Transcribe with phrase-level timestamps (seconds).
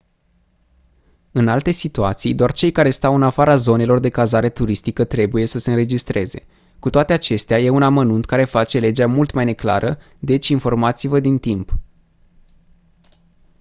[1.31, 5.59] în alte situații doar cei care stau în afara zonelor de cazare turistică trebuie să
[5.59, 6.45] se înregistreze
[6.79, 11.37] cu toate acestea e un amănunt care face legea mult mai neclară deci informați-vă din
[11.37, 11.75] timp